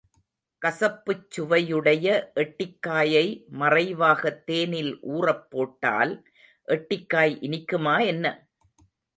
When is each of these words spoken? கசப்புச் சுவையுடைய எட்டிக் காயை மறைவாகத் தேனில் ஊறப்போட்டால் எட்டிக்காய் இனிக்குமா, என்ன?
கசப்புச் 0.61 1.27
சுவையுடைய 1.35 2.05
எட்டிக் 2.33 2.81
காயை 2.81 3.23
மறைவாகத் 3.51 4.41
தேனில் 4.45 4.93
ஊறப்போட்டால் 5.11 6.13
எட்டிக்காய் 6.67 7.35
இனிக்குமா, 7.41 7.95
என்ன? 8.05 8.25